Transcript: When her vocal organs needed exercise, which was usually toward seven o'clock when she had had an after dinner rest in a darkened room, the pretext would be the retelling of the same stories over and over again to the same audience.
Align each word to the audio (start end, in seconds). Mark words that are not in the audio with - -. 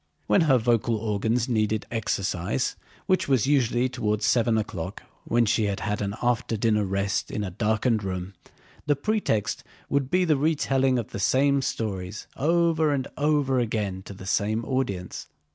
When 0.25 0.41
her 0.49 0.57
vocal 0.57 0.95
organs 0.95 1.47
needed 1.47 1.85
exercise, 1.91 2.75
which 3.05 3.27
was 3.27 3.45
usually 3.45 3.87
toward 3.87 4.23
seven 4.23 4.57
o'clock 4.57 5.03
when 5.25 5.45
she 5.45 5.65
had 5.65 5.81
had 5.81 6.01
an 6.01 6.15
after 6.23 6.57
dinner 6.57 6.83
rest 6.85 7.29
in 7.29 7.43
a 7.43 7.51
darkened 7.51 8.03
room, 8.03 8.33
the 8.87 8.95
pretext 8.95 9.63
would 9.91 10.09
be 10.09 10.25
the 10.25 10.37
retelling 10.37 10.97
of 10.97 11.11
the 11.11 11.19
same 11.19 11.61
stories 11.61 12.25
over 12.35 12.91
and 12.91 13.09
over 13.15 13.59
again 13.59 14.01
to 14.05 14.15
the 14.15 14.25
same 14.25 14.65
audience. 14.65 15.27